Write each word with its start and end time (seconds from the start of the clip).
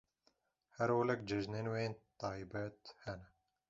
Her 0.77 0.89
olek 0.99 1.21
cejinên 1.27 1.67
wê 1.71 1.79
yên 1.85 1.93
taybet 2.19 2.77
hene. 3.03 3.27